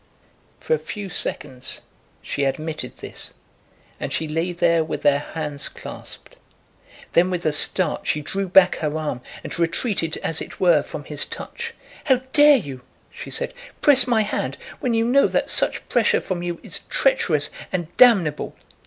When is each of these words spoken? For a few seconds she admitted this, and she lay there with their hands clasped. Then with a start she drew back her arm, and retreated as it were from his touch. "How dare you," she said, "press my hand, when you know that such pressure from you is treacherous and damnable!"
For 0.59 0.73
a 0.73 0.79
few 0.79 1.09
seconds 1.09 1.81
she 2.23 2.43
admitted 2.43 2.97
this, 2.97 3.35
and 3.99 4.11
she 4.11 4.27
lay 4.27 4.51
there 4.51 4.83
with 4.83 5.03
their 5.03 5.19
hands 5.19 5.69
clasped. 5.69 6.37
Then 7.13 7.29
with 7.29 7.45
a 7.45 7.51
start 7.51 8.07
she 8.07 8.21
drew 8.21 8.47
back 8.49 8.77
her 8.77 8.97
arm, 8.97 9.21
and 9.43 9.59
retreated 9.59 10.17
as 10.23 10.41
it 10.41 10.59
were 10.59 10.81
from 10.81 11.03
his 11.03 11.23
touch. 11.23 11.75
"How 12.05 12.21
dare 12.33 12.57
you," 12.57 12.81
she 13.11 13.29
said, 13.29 13.53
"press 13.81 14.07
my 14.07 14.23
hand, 14.23 14.57
when 14.79 14.95
you 14.95 15.05
know 15.05 15.27
that 15.27 15.51
such 15.51 15.87
pressure 15.87 16.19
from 16.19 16.41
you 16.41 16.59
is 16.63 16.79
treacherous 16.89 17.51
and 17.71 17.95
damnable!" 17.97 18.55